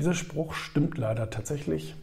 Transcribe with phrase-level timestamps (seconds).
[0.00, 1.94] Dieser Spruch stimmt leider tatsächlich.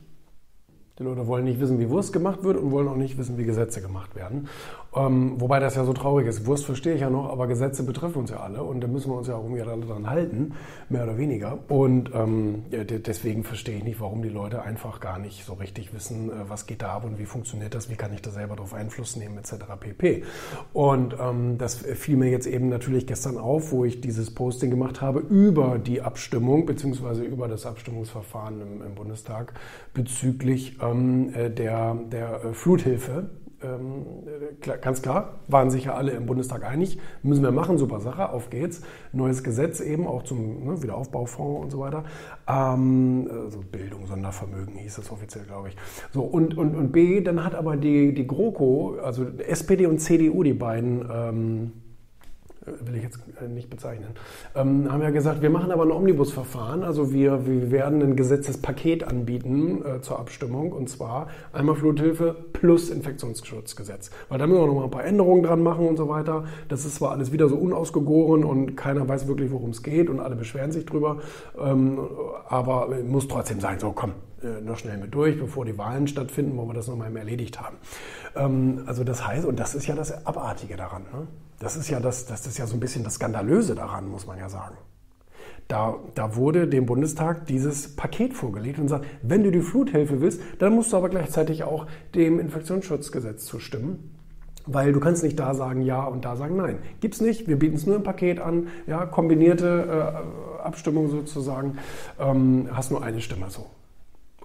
[0.99, 3.43] Die Leute wollen nicht wissen, wie Wurst gemacht wird und wollen auch nicht wissen, wie
[3.43, 4.49] Gesetze gemacht werden.
[4.97, 6.45] Ähm, wobei das ja so traurig ist.
[6.45, 9.17] Wurst verstehe ich ja noch, aber Gesetze betreffen uns ja alle und da müssen wir
[9.17, 10.53] uns ja auch irgendwie alle dran halten,
[10.89, 11.59] mehr oder weniger.
[11.67, 16.29] Und ähm, deswegen verstehe ich nicht, warum die Leute einfach gar nicht so richtig wissen,
[16.29, 18.73] äh, was geht da ab und wie funktioniert das, wie kann ich da selber darauf
[18.73, 19.53] Einfluss nehmen, etc.
[19.79, 20.23] pp.
[20.73, 25.01] Und ähm, das fiel mir jetzt eben natürlich gestern auf, wo ich dieses Posting gemacht
[25.01, 29.53] habe über die Abstimmung beziehungsweise über das Abstimmungsverfahren im, im Bundestag
[29.93, 33.29] bezüglich ähm, äh, der, der äh, Fluthilfe
[34.81, 38.49] ganz klar, waren sich ja alle im Bundestag einig, müssen wir machen, super Sache, auf
[38.49, 38.81] geht's.
[39.13, 42.03] Neues Gesetz eben, auch zum ne, Wiederaufbaufonds und so weiter.
[42.47, 45.75] Ähm, also Bildung, Sondervermögen hieß es offiziell, glaube ich.
[46.11, 50.43] So, und, und, und B, dann hat aber die, die GroKo, also SPD und CDU,
[50.43, 51.71] die beiden ähm,
[52.81, 54.09] will ich jetzt äh, nicht bezeichnen,
[54.55, 59.03] ähm, haben ja gesagt, wir machen aber ein Omnibusverfahren, also wir, wir werden ein Gesetzespaket
[59.03, 64.11] anbieten äh, zur Abstimmung und zwar einmal Fluthilfe plus Infektionsschutzgesetz.
[64.29, 66.45] Weil da müssen wir noch mal ein paar Änderungen dran machen und so weiter.
[66.69, 70.19] Das ist zwar alles wieder so unausgegoren und keiner weiß wirklich, worum es geht und
[70.19, 71.17] alle beschweren sich drüber,
[71.59, 71.99] ähm,
[72.47, 76.57] aber muss trotzdem sein, so komm, äh, noch schnell mit durch, bevor die Wahlen stattfinden,
[76.57, 77.77] wo wir das nochmal erledigt haben.
[78.35, 81.03] Ähm, also das heißt, und das ist ja das Abartige daran.
[81.13, 81.27] Ne?
[81.59, 84.37] Das ist ja das, das ist ja so ein bisschen das Skandalöse daran, muss man
[84.37, 84.77] ja sagen.
[85.67, 90.39] Da, da wurde dem Bundestag dieses Paket vorgelegt und sagt, wenn du die Fluthilfe willst,
[90.59, 94.13] dann musst du aber gleichzeitig auch dem Infektionsschutzgesetz zustimmen.
[94.65, 96.79] Weil du kannst nicht da sagen ja und da sagen nein.
[96.99, 97.47] Gibt's nicht.
[97.47, 98.67] Wir bieten es nur im Paket an.
[98.85, 100.23] Ja, kombinierte
[100.59, 101.77] äh, Abstimmung sozusagen.
[102.19, 103.65] Ähm, hast nur eine Stimme so.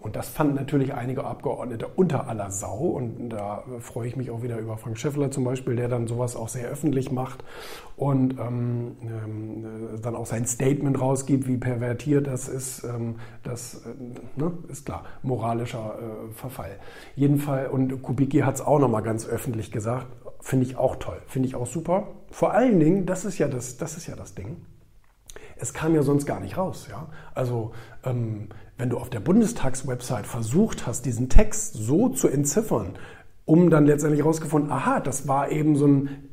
[0.02, 2.76] Und das fanden natürlich einige Abgeordnete unter aller Sau.
[2.76, 6.34] Und da freue ich mich auch wieder über Frank Schäffler zum Beispiel, der dann sowas
[6.34, 7.44] auch sehr öffentlich macht
[7.96, 9.64] und ähm, ähm,
[10.02, 12.82] dann auch sein Statement rausgibt, wie pervertiert das ist.
[12.82, 16.80] Ähm, das äh, ne, ist klar, moralischer äh, Verfall.
[17.14, 20.08] Jedenfalls, und Kubicki hat es auch nochmal ganz öffentlich gesagt,
[20.40, 22.08] finde ich auch toll, finde ich auch super.
[22.32, 24.56] Vor allen Dingen, das ist ja das, das, ist ja das Ding
[25.62, 26.88] es kam ja sonst gar nicht raus.
[26.90, 27.06] Ja?
[27.34, 32.98] Also ähm, wenn du auf der Bundestagswebsite versucht hast, diesen Text so zu entziffern,
[33.44, 36.28] um dann letztendlich herausgefunden, aha, das war eben so ein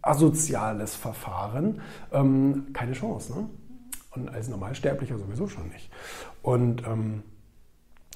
[0.00, 1.80] asoziales Verfahren,
[2.12, 3.32] ähm, keine Chance.
[3.32, 3.48] Ne?
[4.12, 5.90] Und als Normalsterblicher sowieso schon nicht.
[6.42, 7.24] Und ähm,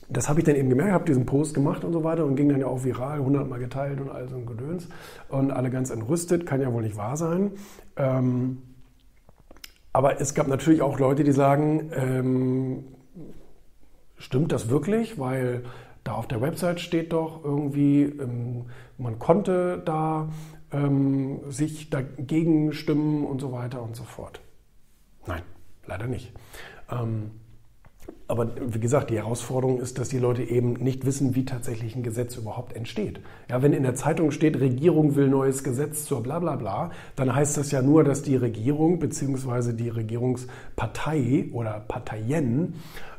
[0.09, 2.49] das habe ich dann eben gemerkt, habe diesen Post gemacht und so weiter und ging
[2.49, 4.89] dann ja auch viral, hundertmal geteilt und all so ein Gedöns.
[5.29, 7.53] Und alle ganz entrüstet, kann ja wohl nicht wahr sein.
[7.97, 8.59] Ähm,
[9.93, 12.85] aber es gab natürlich auch Leute, die sagen, ähm,
[14.17, 15.19] stimmt das wirklich?
[15.19, 15.65] Weil
[16.05, 18.67] da auf der Website steht doch irgendwie, ähm,
[18.99, 20.29] man konnte da
[20.73, 24.41] ähm, sich dagegen stimmen und so weiter und so fort.
[25.27, 25.43] Nein,
[25.87, 26.33] leider nicht.
[28.31, 32.05] Aber wie gesagt, die Herausforderung ist, dass die Leute eben nicht wissen, wie tatsächlich ein
[32.05, 33.21] Gesetz überhaupt entsteht.
[33.49, 37.35] Ja, wenn in der Zeitung steht, Regierung will neues Gesetz zur bla bla bla, dann
[37.35, 39.73] heißt das ja nur, dass die Regierung bzw.
[39.73, 42.75] die Regierungspartei oder Parteien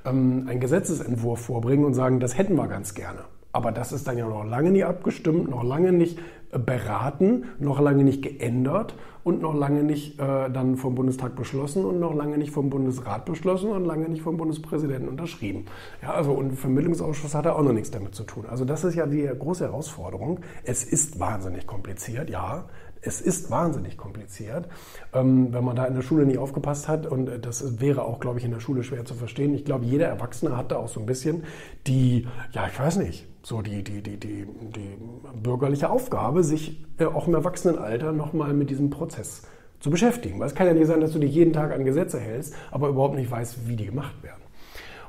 [0.06, 3.20] ähm, einen Gesetzesentwurf vorbringen und sagen, das hätten wir ganz gerne.
[3.52, 6.20] Aber das ist dann ja noch lange nicht abgestimmt, noch lange nicht
[6.52, 12.00] beraten, noch lange nicht geändert und noch lange nicht äh, dann vom Bundestag beschlossen und
[12.00, 15.66] noch lange nicht vom Bundesrat beschlossen und lange nicht vom Bundespräsidenten unterschrieben.
[16.02, 18.46] Ja, also und Vermittlungsausschuss hat da auch noch nichts damit zu tun.
[18.50, 20.40] Also das ist ja die große Herausforderung.
[20.64, 22.66] Es ist wahnsinnig kompliziert, ja.
[23.02, 24.68] Es ist wahnsinnig kompliziert,
[25.14, 27.08] ähm, wenn man da in der Schule nicht aufgepasst hat.
[27.08, 29.54] Und das wäre auch, glaube ich, in der Schule schwer zu verstehen.
[29.56, 31.44] Ich glaube, jeder Erwachsene hat da auch so ein bisschen
[31.88, 34.98] die, ja, ich weiß nicht, so die, die, die, die, die
[35.42, 39.44] bürgerliche Aufgabe, sich äh, auch im Erwachsenenalter nochmal mit diesem Prozess
[39.80, 40.40] zu beschäftigen.
[40.40, 42.90] Weil es kann ja nicht sein, dass du dich jeden Tag an Gesetze hältst, aber
[42.90, 44.42] überhaupt nicht weißt, wie die gemacht werden.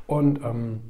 [0.06, 0.80] Und ähm,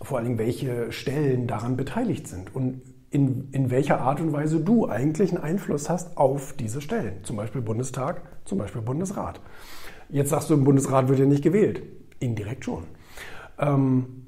[0.00, 2.82] vor allen Dingen, welche Stellen daran beteiligt sind und
[3.14, 7.22] in, in welcher Art und Weise du eigentlich einen Einfluss hast auf diese Stellen.
[7.22, 9.40] Zum Beispiel Bundestag, zum Beispiel Bundesrat.
[10.08, 11.82] Jetzt sagst du, im Bundesrat wird ja nicht gewählt.
[12.18, 12.84] Indirekt schon.
[13.58, 14.24] Ähm,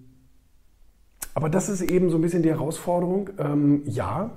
[1.35, 3.31] aber das ist eben so ein bisschen die Herausforderung.
[3.39, 4.31] Ähm, ja,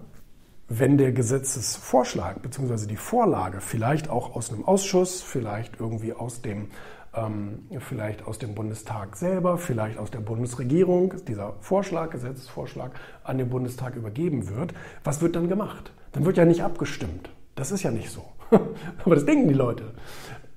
[0.67, 2.87] wenn der Gesetzesvorschlag bzw.
[2.87, 6.69] die Vorlage vielleicht auch aus einem Ausschuss, vielleicht irgendwie aus dem,
[7.13, 12.91] ähm, vielleicht aus dem Bundestag selber, vielleicht aus der Bundesregierung, dieser Vorschlag, Gesetzesvorschlag
[13.23, 14.73] an den Bundestag übergeben wird,
[15.03, 15.91] was wird dann gemacht?
[16.11, 17.29] Dann wird ja nicht abgestimmt.
[17.55, 18.23] Das ist ja nicht so.
[19.05, 19.93] Aber das denken die Leute.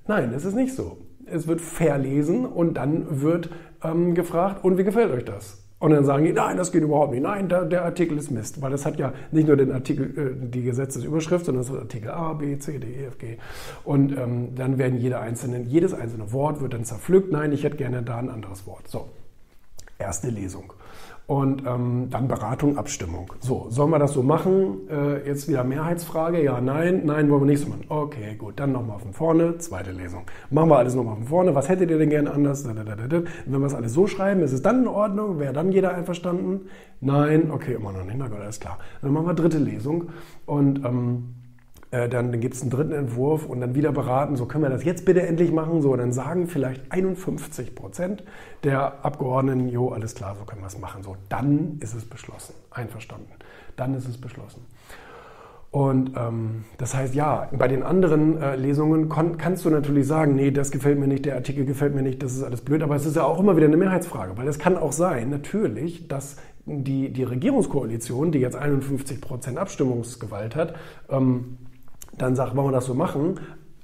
[0.07, 0.97] Nein, es ist nicht so.
[1.25, 3.49] Es wird verlesen und dann wird
[3.83, 5.62] ähm, gefragt, und wie gefällt euch das?
[5.83, 7.23] Und dann sagen die, nein, das geht überhaupt nicht.
[7.23, 8.61] Nein, der, der Artikel ist Mist.
[8.61, 12.09] Weil das hat ja nicht nur den Artikel, äh, die Gesetzesüberschrift, sondern das ist Artikel
[12.09, 13.35] A, B, C, D, E, F, G.
[13.83, 17.33] Und ähm, dann werden jede einzelne, jedes einzelne Wort wird dann zerpflückt.
[17.33, 18.87] Nein, ich hätte gerne da ein anderes Wort.
[18.87, 19.09] So,
[19.99, 20.71] erste Lesung
[21.25, 23.31] und ähm, dann Beratung, Abstimmung.
[23.39, 24.89] So, sollen wir das so machen?
[24.89, 27.85] Äh, jetzt wieder Mehrheitsfrage, ja, nein, nein, wollen wir nicht so machen.
[27.87, 30.23] Okay, gut, dann nochmal von vorne, zweite Lesung.
[30.49, 31.55] Machen wir alles nochmal von vorne.
[31.55, 32.67] Was hättet ihr denn gerne anders?
[32.67, 32.75] Wenn
[33.59, 35.39] wir es alles so schreiben, ist es dann in Ordnung?
[35.39, 36.67] Wäre dann jeder einverstanden?
[36.99, 38.79] Nein, okay, immer noch nicht, na gut, alles klar.
[39.01, 40.09] Dann machen wir dritte Lesung
[40.45, 41.35] und ähm,
[41.93, 44.71] äh, dann, dann gibt es einen dritten Entwurf und dann wieder beraten, so können wir
[44.71, 45.83] das jetzt bitte endlich machen.
[45.83, 48.23] So, dann sagen vielleicht 51 Prozent
[48.63, 51.03] der Abgeordneten, jo, alles klar, so können wir es machen.
[51.03, 52.55] So, dann ist es beschlossen.
[52.71, 53.31] Einverstanden.
[53.75, 54.65] Dann ist es beschlossen.
[55.69, 60.49] Und ähm, das heißt, ja, bei den anderen äh, Lesungen kannst du natürlich sagen, nee,
[60.49, 63.05] das gefällt mir nicht, der Artikel gefällt mir nicht, das ist alles blöd, aber es
[63.05, 67.13] ist ja auch immer wieder eine Mehrheitsfrage, weil es kann auch sein, natürlich, dass die,
[67.13, 70.75] die Regierungskoalition, die jetzt 51 Prozent Abstimmungsgewalt hat,
[71.09, 71.57] ähm,
[72.17, 73.39] dann sagt, wollen wir das so machen?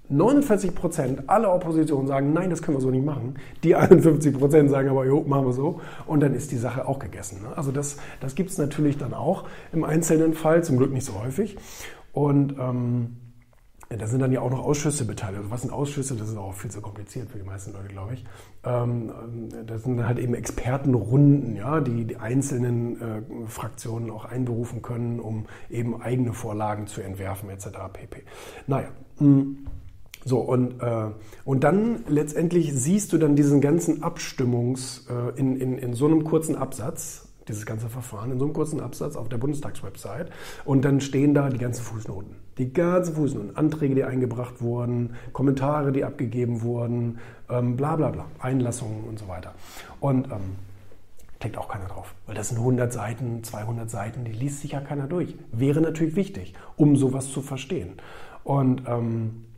[0.09, 3.35] 49 Prozent aller Opposition sagen, nein, das können wir so nicht machen.
[3.63, 5.81] Die 51 Prozent sagen aber, jo, machen wir so.
[6.07, 7.43] Und dann ist die Sache auch gegessen.
[7.43, 7.55] Ne?
[7.55, 11.21] Also das, das gibt es natürlich dann auch im einzelnen Fall, zum Glück nicht so
[11.23, 11.57] häufig.
[12.11, 13.17] Und ähm,
[13.97, 15.39] da sind dann ja auch noch Ausschüsse beteiligt.
[15.39, 16.15] Also was sind Ausschüsse?
[16.15, 18.25] Das ist auch viel zu kompliziert für die meisten Leute, glaube ich.
[18.63, 19.11] Ähm,
[19.65, 25.47] das sind halt eben Expertenrunden, ja, die die einzelnen äh, Fraktionen auch einberufen können, um
[25.71, 27.67] eben eigene Vorlagen zu entwerfen, etc.
[27.91, 28.23] pp.
[28.67, 28.89] Naja.
[29.17, 29.65] Hm.
[30.25, 31.07] So, und, äh,
[31.45, 36.25] und dann letztendlich siehst du dann diesen ganzen Abstimmungs äh, in, in, in so einem
[36.25, 40.27] kurzen Absatz, dieses ganze Verfahren in so einem kurzen Absatz auf der Bundestagswebsite.
[40.65, 42.35] Und dann stehen da die ganzen Fußnoten.
[42.57, 47.19] Die ganzen Fußnoten, Anträge, die eingebracht wurden, Kommentare, die abgegeben wurden,
[47.49, 49.53] ähm, bla bla bla, Einlassungen und so weiter.
[49.99, 50.55] Und ähm,
[51.39, 54.81] klickt auch keiner drauf, weil das sind 100 Seiten, 200 Seiten, die liest sich ja
[54.81, 55.35] keiner durch.
[55.51, 57.93] Wäre natürlich wichtig, um sowas zu verstehen.
[58.43, 59.48] Und ähm, äh,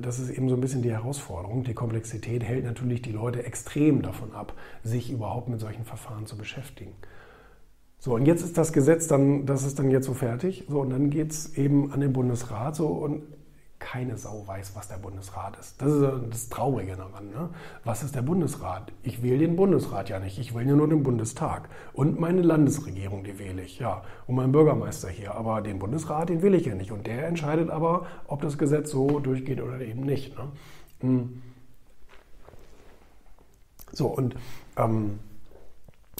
[0.00, 1.64] das ist eben so ein bisschen die Herausforderung.
[1.64, 4.54] Die Komplexität hält natürlich die Leute extrem davon ab,
[4.84, 6.92] sich überhaupt mit solchen Verfahren zu beschäftigen.
[7.98, 10.64] So, und jetzt ist das Gesetz dann, das ist dann jetzt so fertig.
[10.68, 13.24] So, und dann geht es eben an den Bundesrat so und
[13.80, 15.82] keine Sau weiß, was der Bundesrat ist.
[15.82, 17.30] Das ist das Traurige daran.
[17.30, 17.48] Ne?
[17.82, 18.92] Was ist der Bundesrat?
[19.02, 20.38] Ich wähle den Bundesrat ja nicht.
[20.38, 21.68] Ich wähle ja nur den Bundestag.
[21.92, 24.02] Und meine Landesregierung, die wähle ich, ja.
[24.26, 25.34] Und meinen Bürgermeister hier.
[25.34, 26.92] Aber den Bundesrat, den will ich ja nicht.
[26.92, 30.36] Und der entscheidet aber, ob das Gesetz so durchgeht oder eben nicht.
[30.36, 30.44] Ne?
[31.00, 31.42] Hm.
[33.92, 34.36] So, und
[34.76, 35.18] ähm,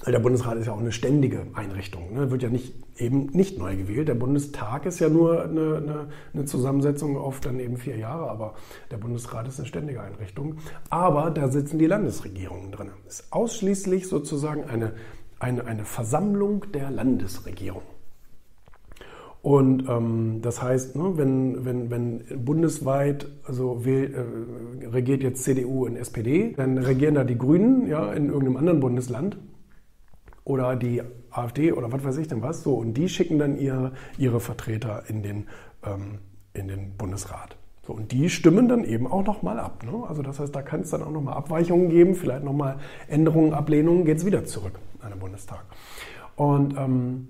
[0.07, 2.15] der Bundesrat ist ja auch eine ständige Einrichtung.
[2.15, 2.31] Ne?
[2.31, 4.09] Wird ja nicht eben nicht neu gewählt.
[4.09, 8.55] Der Bundestag ist ja nur eine, eine, eine, Zusammensetzung auf dann eben vier Jahre, aber
[8.91, 10.57] der Bundesrat ist eine ständige Einrichtung.
[10.89, 12.91] Aber da sitzen die Landesregierungen drin.
[13.07, 14.93] Es ist ausschließlich sozusagen eine,
[15.39, 17.83] eine, eine Versammlung der Landesregierung.
[19.43, 25.87] Und ähm, das heißt, ne, wenn, wenn, wenn bundesweit, also will, äh, regiert jetzt CDU
[25.87, 29.39] und SPD, dann regieren da die Grünen ja, in irgendeinem anderen Bundesland
[30.51, 32.63] oder die AfD oder was weiß ich denn was.
[32.63, 35.47] So, und die schicken dann ihre, ihre Vertreter in den,
[35.85, 36.19] ähm,
[36.53, 37.57] in den Bundesrat.
[37.87, 39.85] So, und die stimmen dann eben auch nochmal ab.
[39.85, 40.05] Ne?
[40.09, 44.05] Also das heißt, da kann es dann auch nochmal Abweichungen geben, vielleicht nochmal Änderungen, Ablehnungen,
[44.05, 45.65] geht es wieder zurück an den Bundestag.
[46.37, 47.29] Und ähm,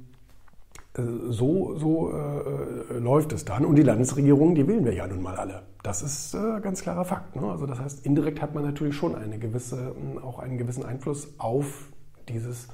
[0.96, 3.64] äh, so, so äh, läuft es dann.
[3.64, 5.62] Und die Landesregierung, die wählen wir ja nun mal alle.
[5.82, 7.36] Das ist äh, ganz klarer Fakt.
[7.36, 7.42] Ne?
[7.42, 11.90] Also das heißt, indirekt hat man natürlich schon eine gewisse, auch einen gewissen Einfluss auf
[12.30, 12.68] dieses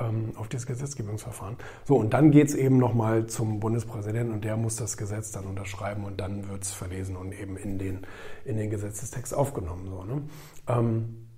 [0.00, 1.56] ähm, auf dieses Gesetzgebungsverfahren.
[1.84, 5.44] So, und dann geht es eben nochmal zum Bundespräsidenten und der muss das Gesetz dann
[5.44, 8.06] unterschreiben und dann wird es verlesen und eben in den,
[8.44, 9.86] in den Gesetzestext aufgenommen.
[9.88, 10.22] So, ne?
[10.68, 11.28] ähm,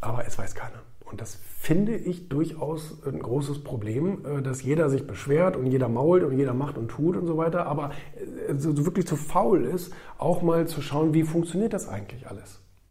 [0.00, 0.82] aber es weiß keiner.
[1.04, 5.88] Und das finde ich durchaus ein großes Problem, äh, dass jeder sich beschwert und jeder
[5.88, 9.92] mault und jeder macht und tut und so weiter, aber äh, wirklich zu faul ist,
[10.18, 12.60] auch mal zu schauen, wie funktioniert das eigentlich alles.